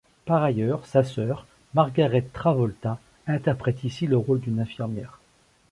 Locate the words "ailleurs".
0.41-0.83